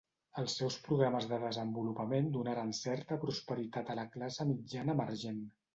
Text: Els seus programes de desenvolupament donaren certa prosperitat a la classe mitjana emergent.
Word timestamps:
Els 0.43 0.53
seus 0.61 0.77
programes 0.87 1.27
de 1.33 1.39
desenvolupament 1.43 2.33
donaren 2.39 2.75
certa 2.81 3.21
prosperitat 3.27 3.95
a 3.95 3.99
la 4.03 4.11
classe 4.19 4.53
mitjana 4.55 4.99
emergent. 5.01 5.49